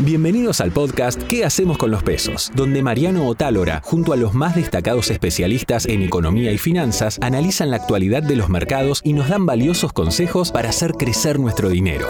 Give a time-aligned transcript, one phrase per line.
[0.00, 2.50] Bienvenidos al podcast ¿Qué hacemos con los pesos?
[2.54, 7.76] Donde Mariano Otálora, junto a los más destacados especialistas en economía y finanzas, analizan la
[7.76, 12.06] actualidad de los mercados y nos dan valiosos consejos para hacer crecer nuestro dinero.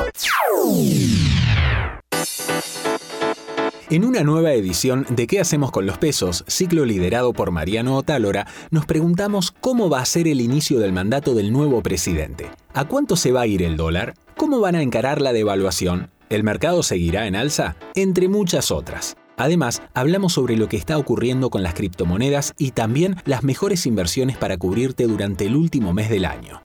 [3.91, 6.45] En una nueva edición de ¿Qué hacemos con los pesos?
[6.47, 11.35] ciclo liderado por Mariano Otálora, nos preguntamos cómo va a ser el inicio del mandato
[11.35, 12.51] del nuevo presidente.
[12.75, 14.15] ¿A cuánto se va a ir el dólar?
[14.37, 16.11] ¿Cómo van a encarar la devaluación?
[16.31, 17.77] ¿El mercado seguirá en alza?
[17.95, 19.17] Entre muchas otras.
[19.39, 24.37] Además, hablamos sobre lo que está ocurriendo con las criptomonedas y también las mejores inversiones
[24.37, 26.61] para cubrirte durante el último mes del año.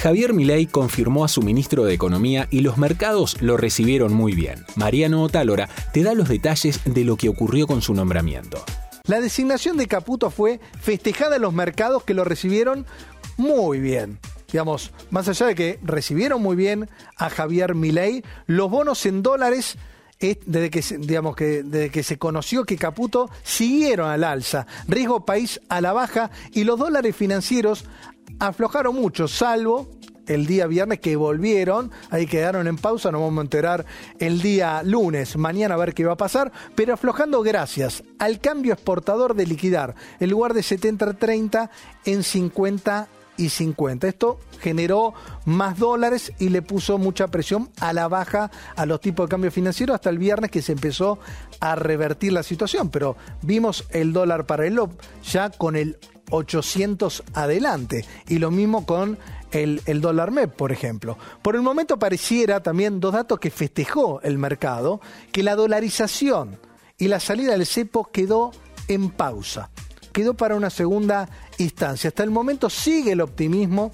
[0.00, 4.64] Javier Milei confirmó a su ministro de Economía y los mercados lo recibieron muy bien.
[4.76, 8.64] Mariano Otálora te da los detalles de lo que ocurrió con su nombramiento.
[9.06, 12.86] La designación de Caputo fue festejada en los mercados que lo recibieron
[13.36, 14.18] muy bien.
[14.50, 19.76] Digamos, más allá de que recibieron muy bien a Javier Milei, los bonos en dólares
[20.46, 25.60] desde que, digamos que, desde que se conoció que Caputo siguieron al alza, riesgo país
[25.68, 27.84] a la baja y los dólares financieros
[28.38, 29.90] aflojaron mucho, salvo
[30.26, 33.84] el día viernes que volvieron, ahí quedaron en pausa, nos vamos a enterar
[34.18, 38.72] el día lunes, mañana a ver qué va a pasar, pero aflojando gracias al cambio
[38.72, 41.68] exportador de liquidar, en lugar de 70-30
[42.06, 44.08] en 50 y 50.
[44.08, 49.26] Esto generó más dólares y le puso mucha presión a la baja a los tipos
[49.26, 51.18] de cambio financiero hasta el viernes que se empezó
[51.60, 52.90] a revertir la situación.
[52.90, 54.74] Pero vimos el dólar para el
[55.22, 55.98] ya con el
[56.30, 58.04] 800 adelante.
[58.28, 59.18] Y lo mismo con
[59.52, 61.16] el, dólar MEP, por ejemplo.
[61.42, 65.00] Por el momento pareciera también dos datos que festejó el mercado,
[65.32, 66.58] que la dolarización
[66.98, 68.52] y la salida del cepo quedó
[68.88, 69.70] en pausa.
[70.12, 72.08] Quedó para una segunda instancia.
[72.08, 73.92] Hasta el momento sigue el optimismo,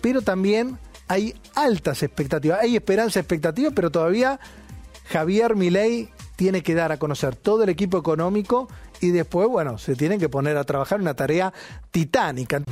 [0.00, 2.60] pero también hay altas expectativas.
[2.60, 4.40] Hay esperanza expectativa, pero todavía
[5.08, 8.68] Javier Milei tiene que dar a conocer todo el equipo económico
[9.00, 11.52] y después, bueno, se tienen que poner a trabajar una tarea
[11.90, 12.62] titánica.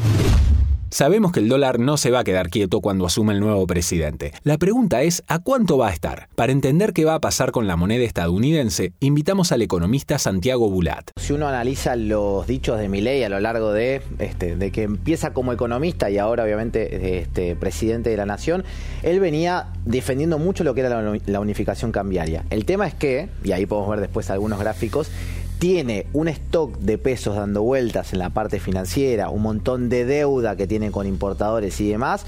[0.94, 4.32] Sabemos que el dólar no se va a quedar quieto cuando asuma el nuevo presidente.
[4.44, 6.28] La pregunta es, ¿a cuánto va a estar?
[6.37, 11.10] Para entender qué va a pasar con la moneda estadounidense, invitamos al economista Santiago Bulat.
[11.16, 15.33] Si uno analiza los dichos de Milei a lo largo de, este, de que empieza
[15.33, 18.62] como economista y ahora obviamente este, presidente de la nación,
[19.03, 22.44] él venía defendiendo mucho lo que era la unificación cambiaria.
[22.50, 25.10] El tema es que, y ahí podemos ver después algunos gráficos,
[25.59, 30.56] tiene un stock de pesos dando vueltas en la parte financiera, un montón de deuda
[30.56, 32.26] que tiene con importadores y demás,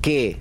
[0.00, 0.38] que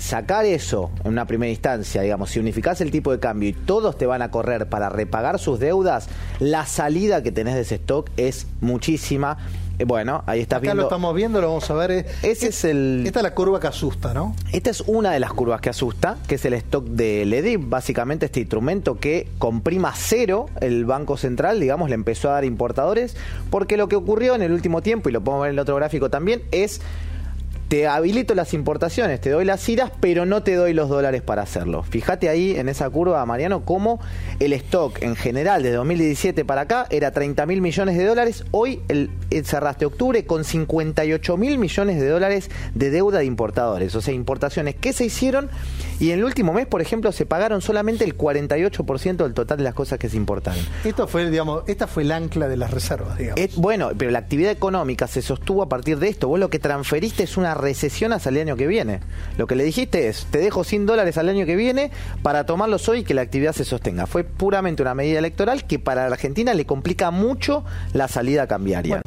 [0.00, 3.98] sacar eso en una primera instancia, digamos, si unificás el tipo de cambio y todos
[3.98, 6.08] te van a correr para repagar sus deudas,
[6.40, 9.38] la salida que tenés de ese stock es muchísima
[9.84, 11.90] bueno, ahí estás Acá lo estamos viendo, lo vamos a ver.
[11.90, 13.02] Eh, Ese es el...
[13.06, 14.34] Esta es la curva que asusta, ¿no?
[14.52, 18.26] Esta es una de las curvas que asusta, que es el stock de LEDIP, básicamente
[18.26, 23.16] este instrumento que comprima cero el Banco Central, digamos, le empezó a dar importadores,
[23.50, 25.76] porque lo que ocurrió en el último tiempo, y lo podemos ver en el otro
[25.76, 26.80] gráfico también, es
[27.68, 31.42] te habilito las importaciones, te doy las iras, pero no te doy los dólares para
[31.42, 31.82] hacerlo.
[31.82, 34.00] Fíjate ahí en esa curva, Mariano, cómo
[34.38, 38.44] el stock en general de 2017 para acá era 30 mil millones de dólares.
[38.52, 39.10] Hoy el,
[39.44, 44.76] cerraste octubre con 58 mil millones de dólares de deuda de importadores, o sea, importaciones
[44.76, 45.50] que se hicieron
[45.98, 49.64] y en el último mes, por ejemplo, se pagaron solamente el 48% del total de
[49.64, 50.64] las cosas que se importaron.
[50.84, 53.56] Esto fue, digamos, esta fue el ancla de las reservas, digamos.
[53.56, 56.28] bueno, pero la actividad económica se sostuvo a partir de esto.
[56.28, 59.00] Vos lo que transferiste es una recesión hasta el año que viene.
[59.36, 61.90] Lo que le dijiste es, te dejo 100 dólares al año que viene
[62.22, 64.06] para tomarlos hoy y que la actividad se sostenga.
[64.06, 69.02] Fue puramente una medida electoral que para la Argentina le complica mucho la salida cambiaria.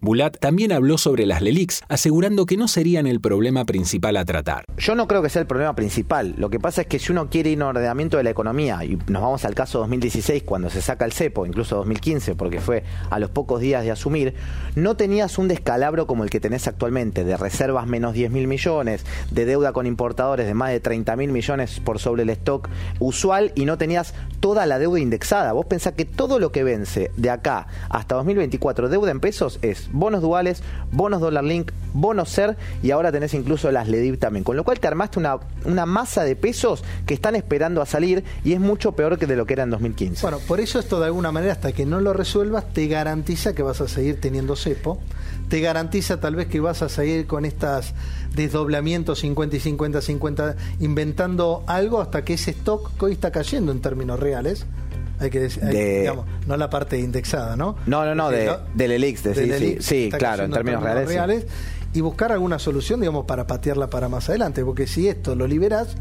[0.00, 4.64] Bulat también habló sobre las LELIX, asegurando que no serían el problema principal a tratar.
[4.76, 6.34] Yo no creo que sea el problema principal.
[6.38, 8.84] Lo que pasa es que si uno quiere ir a un ordenamiento de la economía,
[8.84, 12.84] y nos vamos al caso 2016, cuando se saca el cepo, incluso 2015, porque fue
[13.10, 14.34] a los pocos días de asumir,
[14.76, 19.04] no tenías un descalabro como el que tenés actualmente, de reservas menos 10 mil millones,
[19.32, 22.68] de deuda con importadores de más de 30 mil millones por sobre el stock
[23.00, 25.52] usual, y no tenías toda la deuda indexada.
[25.52, 29.87] Vos pensás que todo lo que vence de acá hasta 2024 deuda en pesos es
[29.92, 30.62] bonos duales,
[30.92, 34.44] bonos dólar link, bonos ser y ahora tenés incluso las LEDIV también.
[34.44, 38.24] Con lo cual te armaste una, una masa de pesos que están esperando a salir
[38.44, 40.22] y es mucho peor que de lo que era en 2015.
[40.22, 43.62] Bueno, por eso esto de alguna manera hasta que no lo resuelvas te garantiza que
[43.62, 44.98] vas a seguir teniendo cepo,
[45.48, 47.94] te garantiza tal vez que vas a seguir con estas
[48.34, 53.80] desdoblamientos 50 y 50, 50, inventando algo hasta que ese stock hoy está cayendo en
[53.80, 54.66] términos reales
[55.20, 57.76] hay que decir, digamos, no la parte indexada, ¿no?
[57.86, 61.46] No, no, no, de, del ELIX, sí, sí, claro, en términos, reales,
[61.92, 65.96] y buscar alguna solución, digamos, para patearla para más adelante, porque si esto lo liberas,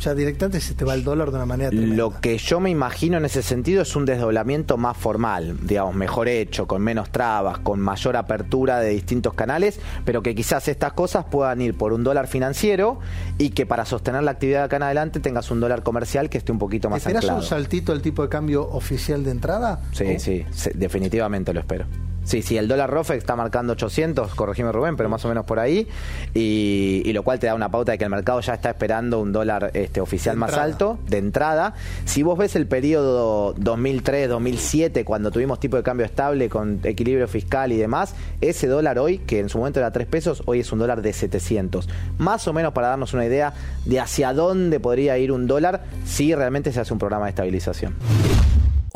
[0.00, 1.96] ya directamente se te va el dólar de una manera tremenda.
[1.96, 6.28] Lo que yo me imagino en ese sentido es un desdoblamiento más formal, digamos, mejor
[6.28, 11.24] hecho, con menos trabas, con mayor apertura de distintos canales, pero que quizás estas cosas
[11.24, 12.98] puedan ir por un dólar financiero
[13.38, 16.52] y que para sostener la actividad acá en adelante tengas un dólar comercial que esté
[16.52, 17.40] un poquito más ¿Esperás anclado.
[17.40, 19.80] un saltito al tipo de cambio oficial de entrada?
[19.92, 20.20] Sí, ¿O?
[20.20, 21.86] sí, sí, definitivamente lo espero.
[22.28, 25.58] Sí, sí, el dólar ROFEX está marcando 800, corregime Rubén, pero más o menos por
[25.58, 25.88] ahí,
[26.34, 29.18] y, y lo cual te da una pauta de que el mercado ya está esperando
[29.18, 31.72] un dólar este, oficial más alto de entrada.
[32.04, 37.72] Si vos ves el periodo 2003-2007, cuando tuvimos tipo de cambio estable con equilibrio fiscal
[37.72, 40.80] y demás, ese dólar hoy, que en su momento era 3 pesos, hoy es un
[40.80, 41.88] dólar de 700.
[42.18, 43.54] Más o menos para darnos una idea
[43.86, 47.94] de hacia dónde podría ir un dólar si realmente se hace un programa de estabilización.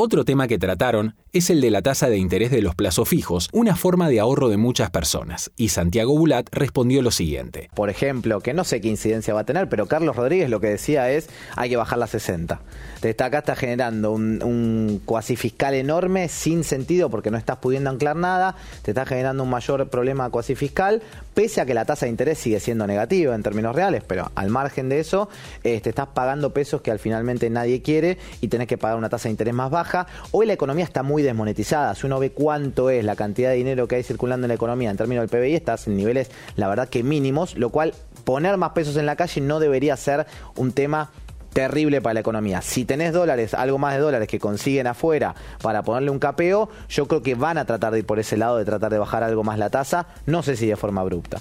[0.05, 3.49] Otro tema que trataron es el de la tasa de interés de los plazos fijos,
[3.53, 5.53] una forma de ahorro de muchas personas.
[5.57, 7.71] Y Santiago Bulat respondió lo siguiente.
[7.73, 10.67] por ejemplo, que no sé qué incidencia va a tener, pero Carlos Rodríguez lo que
[10.67, 12.61] decía es hay que bajar la 60.
[13.01, 17.59] Te está acá está generando un, un cuasi fiscal enorme sin sentido porque no estás
[17.59, 21.01] pudiendo anclar nada, te está generando un mayor problema cuasi fiscal,
[21.35, 24.51] pese a que la tasa de interés sigue siendo negativa en términos reales, pero al
[24.51, 25.29] margen de eso,
[25.63, 29.09] eh, te estás pagando pesos que al finalmente nadie quiere y tenés que pagar una
[29.09, 29.92] tasa de interés más baja.
[30.31, 31.95] Hoy la economía está muy desmonetizada.
[31.95, 34.91] Si uno ve cuánto es la cantidad de dinero que hay circulando en la economía
[34.91, 37.95] en términos del PBI, estás en niveles, la verdad que mínimos, lo cual
[38.25, 41.11] poner más pesos en la calle no debería ser un tema
[41.53, 42.63] terrible para la economía.
[42.63, 47.07] Si tenés dólares, algo más de dólares que consiguen afuera para ponerle un capeo, yo
[47.07, 49.45] creo que van a tratar de ir por ese lado, de tratar de bajar algo
[49.45, 51.39] más la tasa, no sé si de forma abrupta.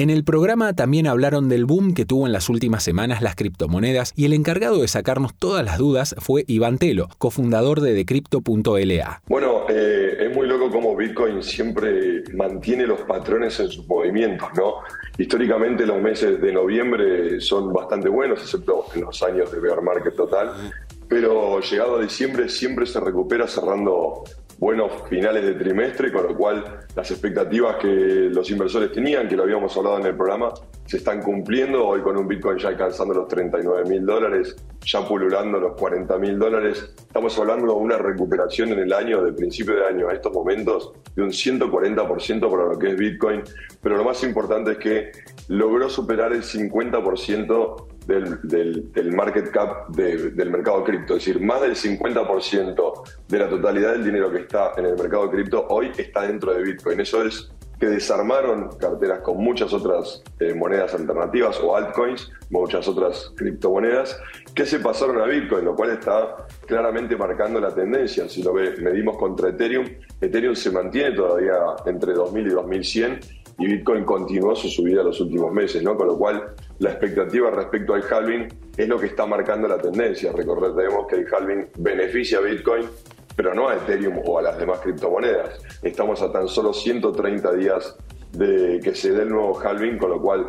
[0.00, 4.14] En el programa también hablaron del boom que tuvo en las últimas semanas las criptomonedas
[4.16, 9.20] y el encargado de sacarnos todas las dudas fue Iván Telo, cofundador de Decrypto.la.
[9.28, 14.76] Bueno, eh, es muy loco cómo Bitcoin siempre mantiene los patrones en sus movimientos, ¿no?
[15.18, 20.16] Históricamente los meses de noviembre son bastante buenos, excepto en los años de bear market
[20.16, 20.72] total,
[21.08, 24.24] pero llegado a diciembre siempre se recupera cerrando
[24.60, 27.88] buenos finales de trimestre, con lo cual las expectativas que
[28.30, 30.52] los inversores tenían, que lo habíamos hablado en el programa,
[30.84, 31.86] se están cumpliendo.
[31.86, 34.54] Hoy con un Bitcoin ya alcanzando los 39 mil dólares,
[34.84, 36.92] ya pululando los 40 mil dólares.
[36.94, 40.92] Estamos hablando de una recuperación en el año, de principio de año a estos momentos,
[41.16, 43.42] de un 140% para lo que es Bitcoin.
[43.82, 45.10] Pero lo más importante es que
[45.48, 51.16] logró superar el 50% del, market cap de, del mercado cripto.
[51.16, 55.30] Es decir, más del 50% de la totalidad del dinero que está en el mercado
[55.30, 57.00] cripto hoy está dentro de Bitcoin.
[57.00, 63.32] Eso es que desarmaron carteras con muchas otras eh, monedas alternativas o altcoins, muchas otras
[63.36, 64.20] criptomonedas,
[64.54, 68.28] que se pasaron a Bitcoin, lo cual está claramente marcando la tendencia.
[68.28, 69.86] Si lo medimos contra Ethereum,
[70.20, 71.54] Ethereum se mantiene todavía
[71.86, 73.20] entre 2000 y 2100
[73.58, 75.96] y Bitcoin continuó su subida los últimos meses, ¿no?
[75.96, 80.32] Con lo cual la expectativa respecto al halving es lo que está marcando la tendencia.
[80.32, 82.88] Recordemos que el halving beneficia a Bitcoin,
[83.36, 85.60] pero no a Ethereum o a las demás criptomonedas.
[85.82, 87.96] Estamos a tan solo 130 días
[88.32, 90.46] de que se dé el nuevo halving, con lo cual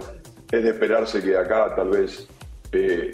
[0.49, 2.27] es de esperarse que acá tal vez
[2.71, 3.11] eh,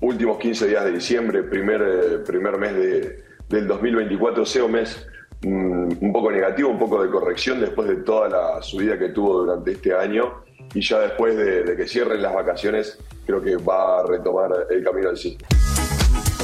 [0.00, 5.06] últimos 15 días de diciembre, primer, eh, primer mes de, del 2024 sea un mes
[5.44, 9.72] un poco negativo, un poco de corrección después de toda la subida que tuvo durante
[9.72, 10.45] este año
[10.76, 14.84] y ya después de, de, que cierren las vacaciones creo que va a retomar el
[14.84, 15.38] camino al sí.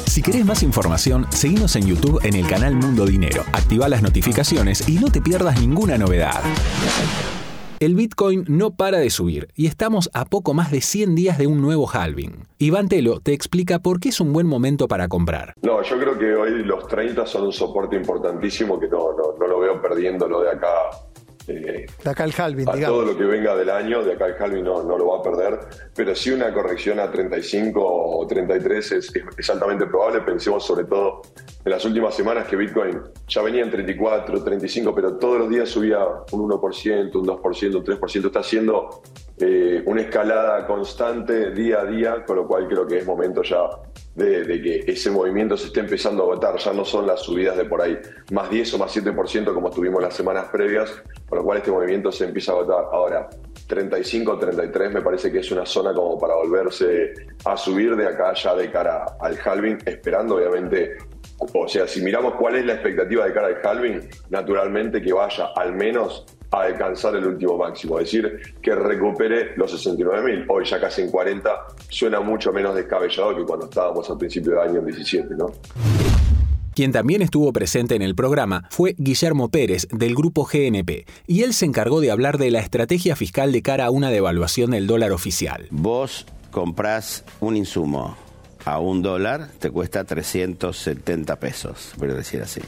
[0.06, 4.88] Si querés más información, seguimos en YouTube en el canal Mundo Dinero, activa las notificaciones
[4.88, 6.40] y no te pierdas ninguna novedad.
[7.78, 11.46] El Bitcoin no para de subir y estamos a poco más de 100 días de
[11.46, 12.46] un nuevo halving.
[12.58, 15.52] Iván Telo te explica por qué es un buen momento para comprar.
[15.62, 19.46] No, yo creo que hoy los 30 son un soporte importantísimo que no, no, no
[19.46, 20.68] lo veo perdiéndolo de acá.
[21.48, 22.98] Eh, de acá el halving, a digamos.
[22.98, 25.22] todo lo que venga del año, de acá el halving no, no lo va a
[25.22, 25.60] perder,
[25.94, 30.20] pero sí una corrección a 35 o 33 es, es altamente probable.
[30.20, 31.22] Pensemos sobre todo
[31.64, 35.68] en las últimas semanas que Bitcoin ya venía en 34, 35, pero todos los días
[35.68, 38.26] subía un 1%, un 2%, un 3%.
[38.26, 39.02] Está haciendo
[39.38, 43.62] eh, una escalada constante día a día, con lo cual creo que es momento ya
[44.14, 46.56] de, que ese movimiento se esté empezando a agotar.
[46.58, 47.98] Ya no son las subidas de por ahí
[48.32, 50.90] más 10 o más 7% como tuvimos las semanas previas,
[51.28, 52.84] con lo cual este movimiento se empieza a agotar.
[52.92, 53.28] Ahora,
[53.66, 57.14] 35 o 33 me parece que es una zona como para volverse
[57.44, 60.96] a subir de acá ya de cara al halving, esperando obviamente
[61.54, 65.46] o sea, si miramos cuál es la expectativa de cara al halving, naturalmente que vaya
[65.56, 70.44] al menos a alcanzar el último máximo, es decir, que recupere los 69.000.
[70.48, 71.50] Hoy ya casi en 40
[71.92, 75.52] suena mucho menos descabellado que cuando estábamos al principio del año en 17, ¿no?
[76.74, 81.52] Quien también estuvo presente en el programa fue Guillermo Pérez del grupo GNP, y él
[81.52, 85.12] se encargó de hablar de la estrategia fiscal de cara a una devaluación del dólar
[85.12, 85.66] oficial.
[85.70, 88.16] Vos comprás un insumo
[88.64, 92.62] a un dólar, te cuesta 370 pesos, voy a decir así.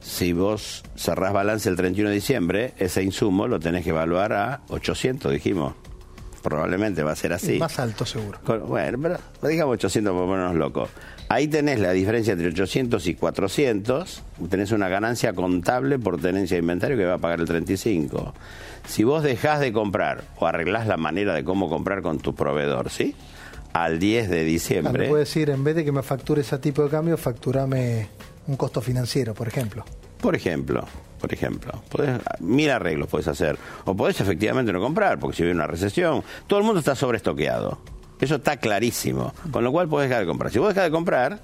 [0.00, 4.62] Si vos cerrás balance el 31 de diciembre, ese insumo lo tenés que evaluar a
[4.68, 5.74] 800, dijimos
[6.42, 7.58] probablemente va a ser así.
[7.58, 8.38] Más alto seguro.
[8.66, 10.90] bueno, pero digamos 800 por ponernos locos.
[11.28, 16.60] Ahí tenés la diferencia entre 800 y 400, tenés una ganancia contable por tenencia de
[16.60, 18.32] inventario que va a pagar el 35.
[18.86, 22.90] Si vos dejás de comprar o arreglás la manera de cómo comprar con tu proveedor,
[22.90, 23.16] ¿sí?
[23.72, 24.92] Al 10 de diciembre.
[24.92, 28.06] Claro, puede decir, en vez de que me facture ese tipo de cambio, facturame
[28.46, 29.84] un costo financiero, por ejemplo.
[30.20, 30.86] Por ejemplo,
[31.26, 31.82] por ejemplo.
[31.90, 33.58] Podés, mil arreglos puedes hacer.
[33.84, 37.78] O podés efectivamente no comprar, porque si viene una recesión, todo el mundo está sobreestoqueado.
[38.20, 39.34] Eso está clarísimo.
[39.50, 40.52] Con lo cual podés dejar de comprar.
[40.52, 41.40] Si vos dejas de comprar,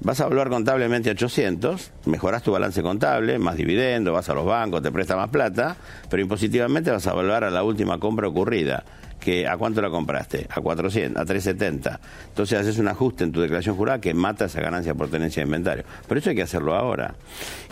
[0.00, 4.82] vas a evaluar contablemente 800, mejorás tu balance contable, más dividendo, vas a los bancos,
[4.82, 5.78] te presta más plata,
[6.10, 8.84] pero impositivamente vas a evaluar a la última compra ocurrida
[9.26, 10.46] que ¿a cuánto la compraste?
[10.48, 12.00] A 400, a 370.
[12.28, 15.48] Entonces haces un ajuste en tu declaración jurada que mata esa ganancia por tenencia de
[15.48, 15.84] inventario.
[16.06, 17.16] Pero eso hay que hacerlo ahora.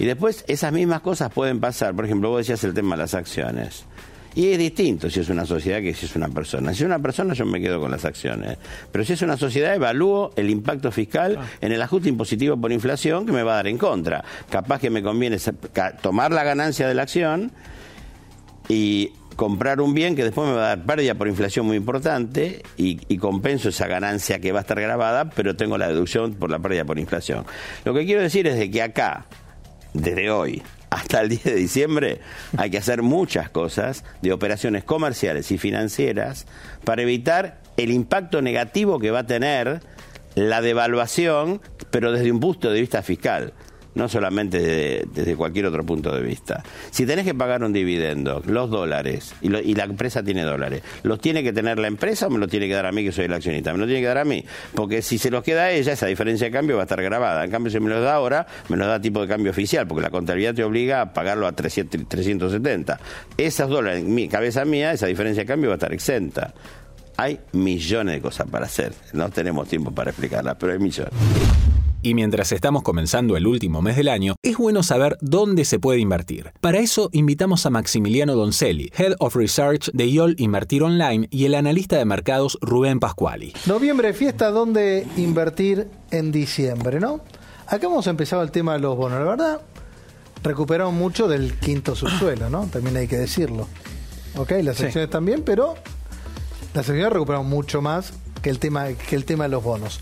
[0.01, 1.95] Y después esas mismas cosas pueden pasar.
[1.95, 3.85] Por ejemplo, vos decías el tema de las acciones.
[4.35, 6.75] Y es distinto si es una sociedad que si es una persona.
[6.75, 8.59] Si es una persona yo me quedo con las acciones.
[8.91, 13.27] Pero si es una sociedad evalúo el impacto fiscal en el ajuste impositivo por inflación
[13.27, 14.25] que me va a dar en contra.
[14.51, 15.39] Capaz que me conviene
[16.03, 17.53] tomar la ganancia de la acción
[18.69, 22.63] y comprar un bien que después me va a dar pérdida por inflación muy importante
[22.77, 26.59] y, compenso esa ganancia que va a estar grabada, pero tengo la deducción por la
[26.59, 27.45] pérdida por inflación.
[27.85, 29.27] Lo que quiero decir es de que acá,
[29.93, 32.21] desde hoy hasta el 10 de diciembre,
[32.57, 36.47] hay que hacer muchas cosas de operaciones comerciales y financieras
[36.85, 39.81] para evitar el impacto negativo que va a tener
[40.35, 43.55] la devaluación, pero desde un punto de vista fiscal
[43.95, 46.63] no solamente desde cualquier otro punto de vista.
[46.91, 51.43] Si tenés que pagar un dividendo, los dólares, y, la empresa tiene dólares, ¿los tiene
[51.43, 53.33] que tener la empresa o me los tiene que dar a mí que soy el
[53.33, 53.73] accionista?
[53.73, 56.07] Me los tiene que dar a mí, porque si se los queda a ella, esa
[56.07, 57.45] diferencia de cambio va a estar grabada.
[57.45, 60.03] En cambio, si me los da ahora, me los da tipo de cambio oficial, porque
[60.03, 63.01] la contabilidad te obliga a pagarlo a 370.
[63.37, 66.55] Esos dólares, en mi cabeza mía, esa diferencia de cambio va a estar exenta.
[67.17, 68.93] Hay millones de cosas para hacer.
[69.13, 71.13] No tenemos tiempo para explicarlas, pero hay millones.
[72.05, 76.01] Y mientras estamos comenzando el último mes del año, es bueno saber dónde se puede
[76.01, 76.53] invertir.
[76.61, 81.55] Para eso invitamos a Maximiliano Doncelli, Head of Research de IOL Invertir Online y el
[81.55, 83.55] analista de mercados Rubén Pascuali.
[83.65, 87.23] Noviembre, fiesta, ¿dónde invertir en diciembre, no?
[87.69, 89.61] Acá hemos empezado el tema de los bonos, la verdad.
[90.43, 92.67] Recuperaron mucho del quinto subsuelo, ¿no?
[92.67, 93.67] También hay que decirlo.
[94.37, 95.75] Ok, las acciones también, pero
[96.75, 100.01] las acciones recuperaron mucho más que el tema, que el tema de los bonos.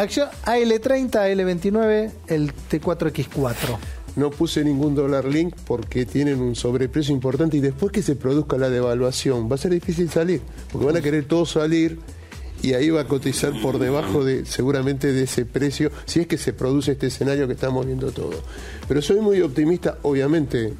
[0.00, 3.76] Acción AL30, AL29, el T4X4.
[4.16, 8.56] No puse ningún dólar link porque tienen un sobreprecio importante y después que se produzca
[8.56, 10.40] la devaluación va a ser difícil salir,
[10.72, 11.98] porque van a querer todos salir
[12.62, 16.38] y ahí va a cotizar por debajo de seguramente de ese precio, si es que
[16.38, 18.42] se produce este escenario que estamos viendo todo.
[18.88, 20.72] Pero soy muy optimista, obviamente,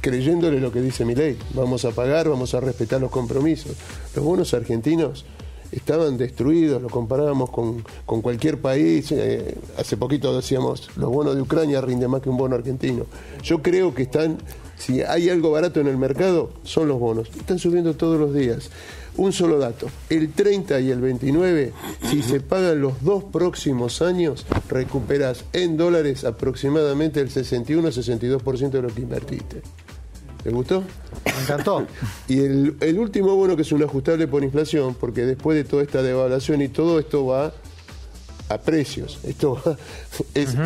[0.00, 1.38] creyéndole lo que dice mi ley.
[1.54, 3.76] Vamos a pagar, vamos a respetar los compromisos.
[4.16, 5.24] Los bonos argentinos
[5.72, 9.12] estaban destruidos, lo comparábamos con, cualquier país.
[9.12, 13.06] Eh, hace poquito decíamos, los bonos de Ucrania rinden más que un bono argentino.
[13.42, 14.38] Yo creo que están,
[14.76, 17.28] si hay algo barato en el mercado, son los bonos.
[17.36, 18.70] Están subiendo todos los días.
[19.16, 21.72] Un solo dato, el 30 y el 29,
[22.08, 28.94] si se pagan los dos próximos años, recuperas en dólares aproximadamente el 61-62% de lo
[28.94, 29.62] que invertiste.
[30.48, 30.82] ¿Te gustó?
[31.26, 31.86] Me encantó.
[32.28, 36.02] y el, último bono que es un ajustable por inflación, porque después de toda esta
[36.02, 37.52] devaluación y todo esto va
[38.48, 39.18] a precios.
[39.24, 39.60] Esto
[40.34, 40.56] es,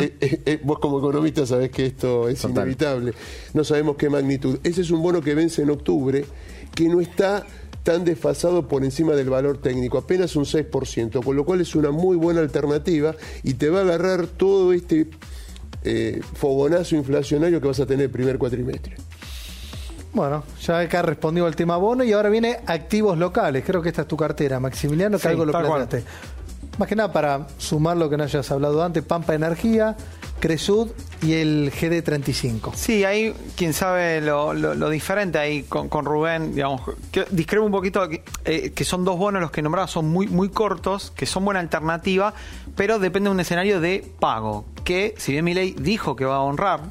[0.63, 3.13] vos como economista sabés que esto es inevitable.
[3.53, 4.57] No sabemos qué magnitud.
[4.63, 6.23] Ese es un bono que vence en octubre,
[6.73, 7.45] que no está
[7.83, 11.91] tan desfasado por encima del valor técnico, apenas un 6%, con lo cual es una
[11.91, 15.09] muy buena alternativa y te va a agarrar todo este
[15.83, 18.95] eh, fogonazo inflacionario que vas a tener el primer cuatrimestre.
[20.13, 23.63] Bueno, ya acá respondió al tema bono y ahora viene activos locales.
[23.65, 26.03] Creo que esta es tu cartera, Maximiliano, que algo lo planteaste.
[26.77, 29.95] Más que nada para sumar lo que no hayas hablado antes, Pampa Energía,
[30.39, 30.89] Cresud
[31.21, 32.73] y el GD35.
[32.73, 38.07] Sí, ahí quien sabe lo, diferente ahí con, Rubén, digamos, que discrepo un poquito
[38.45, 41.59] eh, que son dos bonos los que nombraba, son muy, muy cortos, que son buena
[41.59, 42.33] alternativa,
[42.75, 46.37] pero depende de un escenario de pago, que si bien mi ley dijo que va
[46.37, 46.81] a honrar,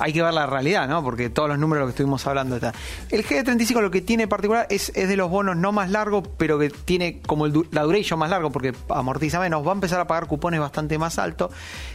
[0.00, 1.02] hay que ver la realidad, ¿no?
[1.02, 2.72] Porque todos los números que estuvimos hablando está.
[3.10, 6.26] El G35 lo que tiene en particular es, es de los bonos no más largos,
[6.38, 10.00] pero que tiene como el la duration más largo, porque amortiza menos, va a empezar
[10.00, 11.52] a pagar cupones bastante más altos.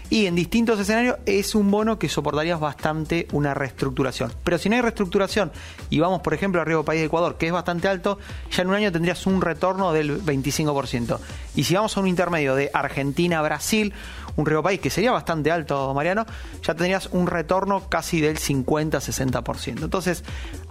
[0.09, 4.31] Y en distintos escenarios es un bono que soportaría bastante una reestructuración.
[4.43, 5.51] Pero si no hay reestructuración
[5.89, 8.19] y vamos, por ejemplo, a riesgo país de Ecuador, que es bastante alto,
[8.51, 11.17] ya en un año tendrías un retorno del 25%.
[11.55, 13.93] Y si vamos a un intermedio de Argentina, Brasil,
[14.35, 16.25] un riesgo país que sería bastante alto, Mariano,
[16.61, 19.83] ya tendrías un retorno casi del 50-60%.
[19.83, 20.23] Entonces,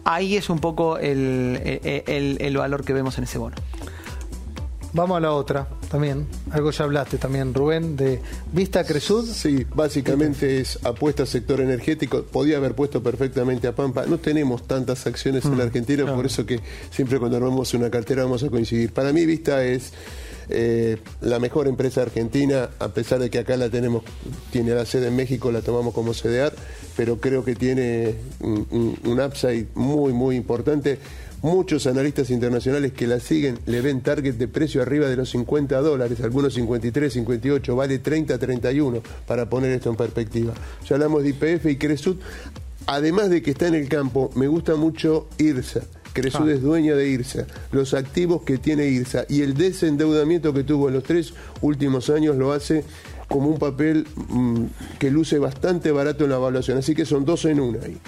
[0.04, 3.56] ahí es un poco el, el, el valor que vemos en ese bono.
[4.94, 6.24] Vamos a la otra también.
[6.52, 8.20] Algo ya hablaste también, Rubén, de
[8.52, 9.28] Vista Cresud.
[9.28, 12.22] Sí, básicamente es apuesta al sector energético.
[12.22, 14.06] Podía haber puesto perfectamente a Pampa.
[14.06, 16.60] No tenemos tantas acciones en la mm, Argentina, por eso que
[16.92, 18.92] siempre cuando armamos una cartera vamos a coincidir.
[18.92, 19.92] Para mí Vista es
[20.48, 24.02] eh, la mejor empresa argentina, a pesar de que acá la tenemos,
[24.50, 26.52] tiene la sede en México, la tomamos como CDR,
[26.96, 30.98] pero creo que tiene un, upside muy, muy importante
[31.44, 35.78] Muchos analistas internacionales que la siguen le ven target de precio arriba de los 50
[35.82, 40.54] dólares, algunos 53, 58, vale 30, 31, para poner esto en perspectiva.
[40.88, 42.16] Ya hablamos de IPF y Cresud.
[42.86, 45.82] Además de que está en el campo, me gusta mucho IRSA.
[46.14, 46.52] Cresud ah.
[46.52, 50.94] es dueña de IRSA, los activos que tiene IRSA y el desendeudamiento que tuvo en
[50.94, 52.84] los tres últimos años lo hace
[53.28, 54.64] como un papel mm,
[54.98, 56.78] que luce bastante barato en la evaluación.
[56.78, 57.98] Así que son dos en una ahí.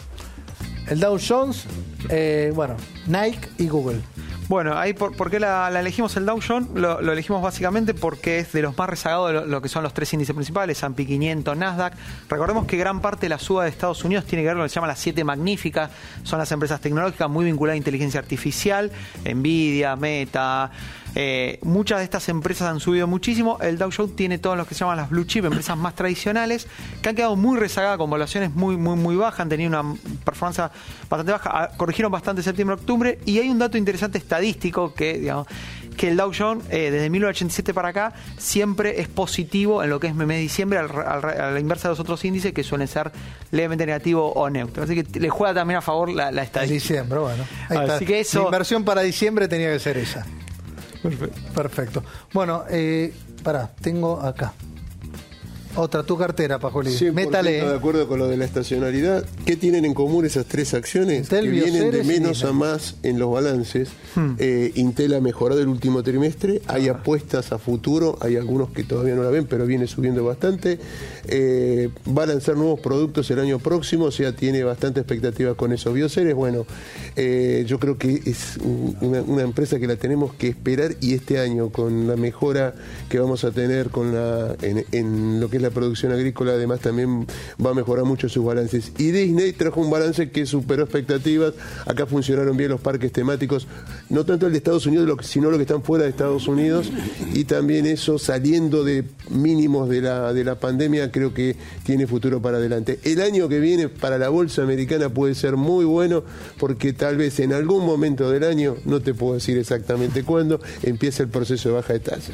[0.88, 1.64] El Dow Jones,
[2.08, 2.76] eh, bueno,
[3.08, 4.00] Nike y Google.
[4.48, 6.68] Bueno, ahí por, qué la, elegimos el Dow Jones?
[6.72, 10.12] Lo, elegimos básicamente porque es de los más rezagados de lo, que son los tres
[10.12, 11.94] índices principales, S&P 500, Nasdaq.
[12.28, 14.64] Recordemos que gran parte de la suba de Estados Unidos tiene que ver con lo
[14.66, 15.90] que se llama las siete magníficas.
[16.22, 18.92] Son las empresas tecnológicas muy vinculadas a inteligencia artificial,
[19.24, 20.70] Nvidia, Meta,
[21.18, 23.58] eh, muchas de estas empresas han subido muchísimo.
[23.62, 26.68] El Dow Jones tiene todos los que se llaman las blue chip, empresas más tradicionales,
[27.00, 30.70] que han quedado muy rezagadas con valuaciones muy, muy, muy bajas, han tenido una performance
[31.08, 33.18] bastante baja, ah, corrigieron bastante septiembre-octubre.
[33.24, 35.46] Y hay un dato interesante estadístico que, digamos,
[35.96, 40.08] que el Dow Jones eh, desde 1987 para acá siempre es positivo en lo que
[40.08, 43.10] es mes de diciembre a la inversa de los otros índices que suelen ser
[43.52, 44.82] levemente negativo o neutro.
[44.82, 47.00] Así que le juega también a favor la, la estadística.
[47.00, 47.44] Diciembre, bueno.
[47.70, 50.26] Así que eso, la inversión para diciembre tenía que ser esa.
[51.54, 52.02] Perfecto.
[52.32, 53.12] Bueno, eh,
[53.42, 54.52] pará, tengo acá.
[55.76, 56.92] Otra, tu cartera, Pajolín.
[56.92, 57.52] Sí, Métale.
[57.52, 59.26] de acuerdo con lo de la estacionalidad.
[59.44, 61.28] ¿Qué tienen en común esas tres acciones?
[61.28, 63.90] que vienen de menos a más en los balances.
[64.14, 64.36] Hmm.
[64.38, 66.62] Eh, Intel ha mejorado el último trimestre.
[66.66, 66.92] Hay ah.
[66.92, 68.16] apuestas a futuro.
[68.22, 70.78] Hay algunos que todavía no la ven, pero viene subiendo bastante.
[71.28, 74.06] Eh, va a lanzar nuevos productos el año próximo.
[74.06, 75.92] O sea, tiene bastante expectativa con eso.
[75.92, 76.64] Bioceres, bueno,
[77.16, 78.56] eh, yo creo que es
[79.00, 82.74] una, empresa que la tenemos que esperar y este año, con la mejora
[83.10, 86.52] que vamos a tener con la, en, en lo que es la la producción agrícola
[86.52, 87.26] además también
[87.64, 88.92] va a mejorar mucho sus balances.
[88.98, 91.54] Y Disney trajo un balance que superó expectativas.
[91.86, 93.66] Acá funcionaron bien los parques temáticos,
[94.08, 96.90] no tanto el de Estados Unidos, sino los que están fuera de Estados Unidos.
[97.34, 102.40] Y también eso saliendo de mínimos de la, de la pandemia, creo que tiene futuro
[102.40, 103.00] para adelante.
[103.02, 106.22] El año que viene para la bolsa americana puede ser muy bueno
[106.58, 111.22] porque tal vez en algún momento del año, no te puedo decir exactamente cuándo, empieza
[111.22, 112.32] el proceso de baja de tasa.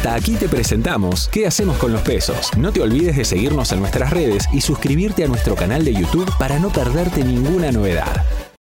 [0.00, 2.56] Hasta aquí te presentamos ¿Qué hacemos con los pesos?
[2.56, 6.32] No te olvides de seguirnos en nuestras redes y suscribirte a nuestro canal de YouTube
[6.38, 8.24] para no perderte ninguna novedad.